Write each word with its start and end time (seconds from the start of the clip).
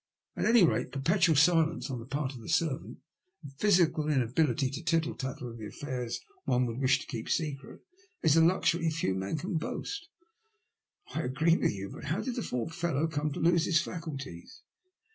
At 0.35 0.45
any 0.45 0.63
rate, 0.65 0.91
perpetual 0.91 1.35
silence 1.35 1.91
on 1.91 1.99
the 1.99 2.07
part 2.07 2.33
of 2.33 2.41
a 2.41 2.49
servant 2.49 2.97
and 3.43 3.53
physical 3.59 4.09
inability 4.09 4.71
to 4.71 4.83
tittle 4.83 5.13
tattle 5.13 5.51
of 5.51 5.59
the 5.59 5.67
affairs 5.67 6.19
one 6.45 6.65
would 6.65 6.79
wish 6.79 7.05
kept 7.05 7.29
a 7.29 7.31
secret, 7.31 7.81
is 8.23 8.35
a 8.35 8.43
luxury 8.43 8.89
few 8.89 9.13
men 9.13 9.37
can 9.37 9.57
boast."" 9.57 10.07
I 11.13 11.21
agree 11.21 11.55
with 11.55 11.73
you; 11.73 11.91
but 11.91 12.01
bow 12.09 12.19
did 12.21 12.33
the 12.33 12.41
poor 12.41 12.67
fellow 12.67 13.05
come 13.05 13.31
to 13.33 13.39
lose 13.39 13.65
his 13.65 13.79
faculties 13.79 14.63